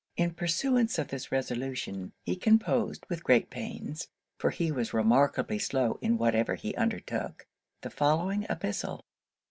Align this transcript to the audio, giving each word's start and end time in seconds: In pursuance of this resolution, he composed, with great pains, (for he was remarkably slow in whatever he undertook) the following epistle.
In 0.17 0.33
pursuance 0.33 0.97
of 0.97 1.09
this 1.09 1.31
resolution, 1.31 2.13
he 2.23 2.35
composed, 2.35 3.05
with 3.07 3.23
great 3.23 3.51
pains, 3.51 4.07
(for 4.39 4.49
he 4.49 4.71
was 4.71 4.95
remarkably 4.95 5.59
slow 5.59 5.99
in 6.01 6.17
whatever 6.17 6.55
he 6.55 6.73
undertook) 6.73 7.45
the 7.81 7.91
following 7.91 8.47
epistle. 8.49 9.05